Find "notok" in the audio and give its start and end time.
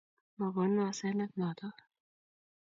1.39-1.75